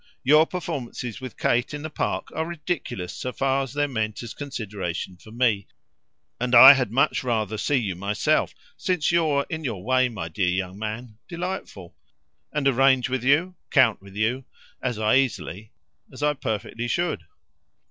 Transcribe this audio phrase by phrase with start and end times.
[0.23, 4.33] Your performances with Kate in the Park are ridiculous so far as they're meant as
[4.33, 5.67] consideration for me;
[6.39, 10.49] and I had much rather see you myself since you're, in your way, my dear
[10.49, 11.95] young man, delightful
[12.51, 14.45] and arrange with you, count with you,
[14.81, 15.71] as I easily,
[16.11, 17.25] as I perfectly should.